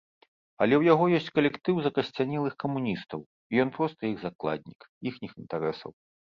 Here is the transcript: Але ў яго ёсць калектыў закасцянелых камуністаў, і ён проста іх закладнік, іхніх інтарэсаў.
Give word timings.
Але 0.65 0.75
ў 0.77 0.83
яго 0.93 1.05
ёсць 1.17 1.33
калектыў 1.35 1.75
закасцянелых 1.87 2.55
камуністаў, 2.63 3.19
і 3.53 3.63
ён 3.65 3.69
проста 3.77 4.01
іх 4.11 4.17
закладнік, 4.25 4.79
іхніх 5.13 5.31
інтарэсаў. 5.43 5.91